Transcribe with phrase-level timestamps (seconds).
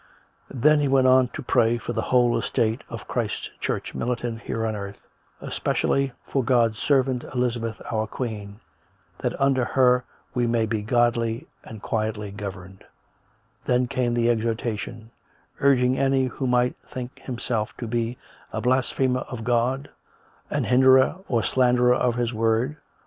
[0.49, 4.65] Then he went on to pray for the whole estate of Christ's Church militant here
[4.65, 4.97] on earth,
[5.41, 8.59] especially for God's" serv ant, Elizabeth our Queen,
[9.19, 10.03] that under her
[10.33, 12.83] we may be godly and quietly governed";
[13.65, 15.11] then came the exhortation,
[15.59, 18.17] urging any who might think himself to be"
[18.51, 19.87] a blasphemer of God,
[20.49, 22.75] an hinderer or slanderer of His Word